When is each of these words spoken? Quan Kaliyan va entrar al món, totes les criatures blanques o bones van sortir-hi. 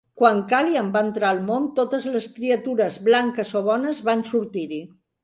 Quan 0.19 0.37
Kaliyan 0.51 0.87
va 0.95 1.01
entrar 1.07 1.27
al 1.33 1.41
món, 1.49 1.67
totes 1.79 2.07
les 2.15 2.25
criatures 2.37 2.97
blanques 3.09 3.53
o 3.61 3.63
bones 3.69 4.03
van 4.09 4.25
sortir-hi. 4.31 4.81